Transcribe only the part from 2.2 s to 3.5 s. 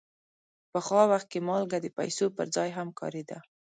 پر ځای هم کارېده.